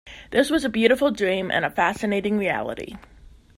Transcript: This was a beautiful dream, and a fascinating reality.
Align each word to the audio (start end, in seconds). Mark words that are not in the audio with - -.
This 0.31 0.49
was 0.49 0.65
a 0.65 0.67
beautiful 0.69 1.11
dream, 1.11 1.51
and 1.51 1.63
a 1.63 1.69
fascinating 1.69 2.35
reality. 2.39 2.95